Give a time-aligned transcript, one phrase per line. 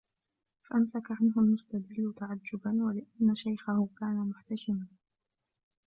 [0.69, 4.87] فَأَمْسَكَ عَنْهُ الْمُسْتَدِلُّ تَعَجُّبًا؛ وَلِأَنَّ شَيْخَهُ كَانَ مُحْتَشِمًا